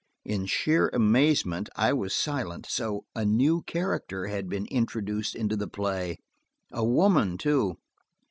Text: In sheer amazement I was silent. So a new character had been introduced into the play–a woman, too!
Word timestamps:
In 0.25 0.47
sheer 0.47 0.89
amazement 0.93 1.69
I 1.75 1.93
was 1.93 2.15
silent. 2.15 2.65
So 2.67 3.05
a 3.15 3.23
new 3.23 3.61
character 3.61 4.25
had 4.25 4.49
been 4.49 4.65
introduced 4.71 5.35
into 5.35 5.55
the 5.55 5.67
play–a 5.67 6.83
woman, 6.83 7.37
too! 7.37 7.77